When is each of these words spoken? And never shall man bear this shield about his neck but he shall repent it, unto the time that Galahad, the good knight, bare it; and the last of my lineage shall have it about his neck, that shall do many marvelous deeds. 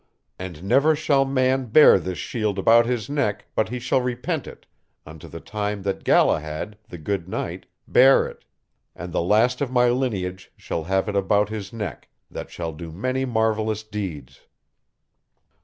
And 0.39 0.63
never 0.63 0.95
shall 0.95 1.25
man 1.25 1.67
bear 1.67 1.99
this 1.99 2.17
shield 2.17 2.57
about 2.57 2.87
his 2.87 3.07
neck 3.07 3.45
but 3.53 3.69
he 3.69 3.77
shall 3.77 4.01
repent 4.01 4.47
it, 4.47 4.65
unto 5.05 5.27
the 5.27 5.39
time 5.39 5.83
that 5.83 6.03
Galahad, 6.03 6.75
the 6.89 6.97
good 6.97 7.29
knight, 7.29 7.67
bare 7.87 8.25
it; 8.27 8.43
and 8.95 9.13
the 9.13 9.21
last 9.21 9.61
of 9.61 9.71
my 9.71 9.89
lineage 9.91 10.51
shall 10.57 10.85
have 10.85 11.07
it 11.07 11.15
about 11.15 11.49
his 11.49 11.71
neck, 11.71 12.09
that 12.31 12.49
shall 12.49 12.73
do 12.73 12.91
many 12.91 13.25
marvelous 13.25 13.83
deeds. 13.83 14.41